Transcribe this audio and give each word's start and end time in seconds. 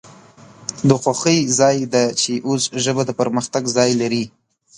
د 0.89 0.91
خوښۍ 1.01 1.39
ځای 1.59 1.77
د 1.93 1.95
چې 2.21 2.33
اوس 2.47 2.63
ژبه 2.83 3.03
د 3.05 3.11
پرمختګ 3.19 3.63
ځای 3.77 3.91
لري 4.01 4.25